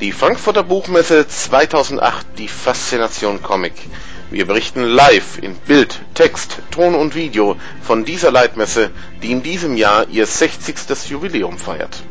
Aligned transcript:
Die 0.00 0.12
Frankfurter 0.12 0.62
Buchmesse 0.62 1.26
2008, 1.26 2.38
die 2.38 2.46
Faszination 2.46 3.42
Comic. 3.42 3.72
Wir 4.30 4.46
berichten 4.46 4.84
live 4.84 5.42
in 5.42 5.56
Bild, 5.56 5.98
Text, 6.14 6.60
Ton 6.70 6.94
und 6.94 7.16
Video 7.16 7.56
von 7.82 8.04
dieser 8.04 8.30
Leitmesse, 8.30 8.92
die 9.22 9.32
in 9.32 9.42
diesem 9.42 9.76
Jahr 9.76 10.08
ihr 10.08 10.24
60. 10.24 11.10
Jubiläum 11.10 11.58
feiert. 11.58 12.04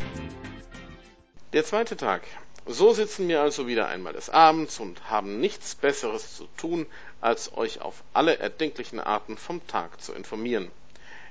Der 1.53 1.63
zweite 1.63 1.95
Tag. 1.95 2.23
So 2.65 2.91
sitzen 2.91 3.29
wir 3.29 3.39
also 3.39 3.67
wieder 3.67 3.87
einmal 3.87 4.11
des 4.11 4.29
Abends 4.29 4.81
und 4.81 5.09
haben 5.09 5.39
nichts 5.39 5.73
Besseres 5.73 6.35
zu 6.35 6.45
tun, 6.57 6.87
als 7.21 7.55
euch 7.55 7.79
auf 7.79 8.03
alle 8.11 8.37
erdenklichen 8.37 8.99
Arten 8.99 9.37
vom 9.37 9.65
Tag 9.65 10.01
zu 10.01 10.11
informieren. 10.11 10.69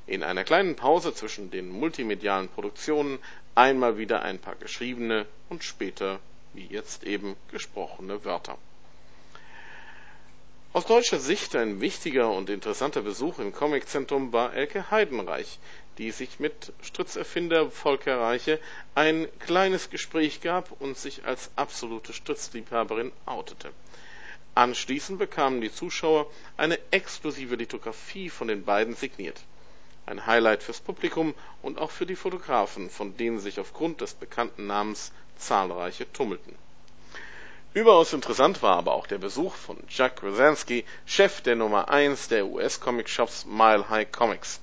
In 0.07 0.23
einer 0.23 0.45
kleinen 0.45 0.75
Pause 0.75 1.13
zwischen 1.13 1.51
den 1.51 1.69
multimedialen 1.69 2.49
Produktionen 2.49 3.19
einmal 3.55 3.99
wieder 3.99 4.23
ein 4.23 4.39
paar 4.39 4.55
geschriebene 4.55 5.27
und 5.51 5.63
später, 5.63 6.19
wie 6.53 6.67
jetzt 6.67 7.05
eben, 7.05 7.37
gesprochene 7.51 8.25
Wörter. 8.25 8.59
Aus 10.73 10.85
deutscher 10.85 11.19
Sicht 11.19 11.57
ein 11.57 11.81
wichtiger 11.81 12.31
und 12.31 12.51
interessanter 12.51 13.01
Besuch 13.01 13.39
im 13.39 13.53
Comiczentrum 13.55 14.33
war 14.35 14.53
Elke 14.53 14.91
Heidenreich, 14.91 15.59
die 15.97 16.11
sich 16.11 16.39
mit 16.39 16.73
Stritzerfinder 16.83 17.71
Volker 17.71 18.21
Reiche 18.21 18.61
ein 18.95 19.27
kleines 19.39 19.89
Gespräch 19.89 20.43
gab 20.43 20.79
und 20.81 20.99
sich 20.99 21.25
als 21.25 21.51
absolute 21.57 22.13
Stritzliebhaberin 22.13 23.11
outete. 23.25 23.71
Anschließend 24.55 25.19
bekamen 25.19 25.61
die 25.61 25.73
Zuschauer 25.73 26.31
eine 26.57 26.79
exklusive 26.91 27.57
Lithografie 27.57 28.29
von 28.29 28.49
den 28.49 28.65
beiden 28.65 28.95
signiert. 28.95 29.41
Ein 30.05 30.27
Highlight 30.27 30.63
fürs 30.63 30.81
Publikum 30.81 31.35
und 31.63 31.79
auch 31.79 31.91
für 31.91 32.07
die 32.07 32.17
Fotografen, 32.17 32.91
von 32.91 33.17
denen 33.17 33.41
sich 33.41 33.59
aufgrund 33.59 34.03
des 34.03 34.15
bekannten 34.15 34.67
Namens 34.67 35.13
zahlreiche 35.37 36.13
tummelten. 36.13 36.55
Überaus 37.75 38.15
interessant 38.15 38.63
war 38.63 38.77
aber 38.79 38.95
auch 38.95 39.07
der 39.07 39.19
Besuch 39.19 39.55
von 39.55 39.77
Jack 39.89 40.23
Rosansky, 40.23 40.85
Chef 41.05 41.43
der 41.43 41.57
Nummer 41.57 41.91
1 41.91 42.29
der 42.29 42.47
US-Comic-Shops 42.47 43.45
Mile 43.45 43.91
High 43.91 44.11
Comics. 44.11 44.61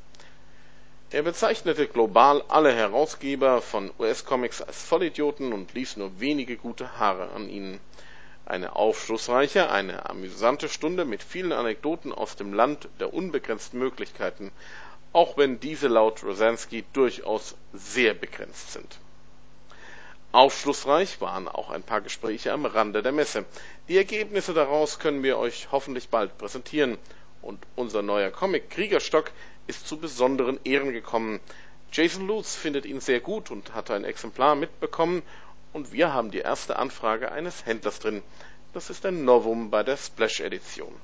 Er 1.12 1.22
bezeichnete 1.22 1.86
global 1.86 2.44
alle 2.48 2.74
Herausgeber 2.74 3.62
von 3.62 3.92
US-Comics 4.00 4.64
als 4.64 4.82
Vollidioten 4.82 5.54
und 5.54 5.76
ließ 5.76 5.98
nur 5.98 6.20
wenige 6.20 6.58
gute 6.58 6.98
Haare 6.98 7.30
an 7.34 7.50
ihnen. 7.50 7.80
Eine 8.48 8.76
aufschlussreiche, 8.76 9.70
eine 9.70 10.10
amüsante 10.10 10.68
Stunde 10.68 11.06
mit 11.06 11.22
vielen 11.22 11.52
Anekdoten 11.52 12.12
aus 12.12 12.36
dem 12.36 12.52
Land 12.52 12.90
der 13.00 13.14
unbegrenzten 13.14 13.78
Möglichkeiten, 13.78 14.52
auch 15.14 15.38
wenn 15.38 15.60
diese 15.60 15.88
laut 15.88 16.24
Rosansky 16.24 16.84
durchaus 16.94 17.54
sehr 17.74 18.16
begrenzt 18.16 18.72
sind. 18.72 18.98
Aufschlussreich 20.34 21.22
waren 21.22 21.48
auch 21.48 21.70
ein 21.70 21.84
paar 21.84 22.02
Gespräche 22.02 22.54
am 22.54 22.66
Rande 22.66 23.04
der 23.04 23.12
Messe. 23.12 23.46
Die 23.88 23.98
Ergebnisse 23.98 24.56
daraus 24.56 24.98
können 24.98 25.22
wir 25.22 25.38
euch 25.38 25.72
hoffentlich 25.72 26.10
bald 26.10 26.40
präsentieren. 26.40 26.98
Und 27.44 27.60
unser 27.76 28.02
neuer 28.02 28.32
Comic 28.32 28.72
Kriegerstock 28.72 29.32
ist 29.68 29.88
zu 29.88 29.98
besonderen 29.98 30.60
Ehren 30.64 30.92
gekommen. 30.92 31.40
Jason 31.92 32.26
Lutz 32.26 32.56
findet 32.56 32.88
ihn 32.88 33.00
sehr 33.00 33.20
gut 33.20 33.52
und 33.52 33.76
hat 33.76 33.92
ein 33.92 34.06
Exemplar 34.06 34.56
mitbekommen 34.56 35.22
und 35.72 35.92
wir 35.92 36.12
haben 36.14 36.32
die 36.32 36.40
erste 36.40 36.78
Anfrage 36.78 37.32
eines 37.32 37.68
Händlers 37.68 38.00
drin. 38.00 38.24
Das 38.74 38.90
ist 38.90 39.06
ein 39.06 39.26
Novum 39.26 39.70
bei 39.70 39.84
der 39.84 39.98
Splash 39.98 40.40
Edition. 40.40 40.96